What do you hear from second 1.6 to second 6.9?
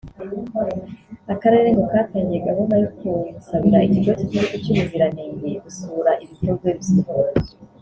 ngo katangiye gahunda yo kumusabira ikigo cy’Igihugu cy’ubuziranenge gusura ibikorwe